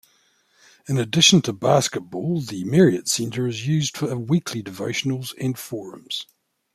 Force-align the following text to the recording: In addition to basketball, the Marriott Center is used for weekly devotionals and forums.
In 0.87 0.97
addition 0.97 1.43
to 1.43 1.53
basketball, 1.53 2.41
the 2.41 2.63
Marriott 2.63 3.07
Center 3.07 3.45
is 3.45 3.67
used 3.67 3.95
for 3.95 4.17
weekly 4.17 4.63
devotionals 4.63 5.35
and 5.39 5.55
forums. 5.55 6.25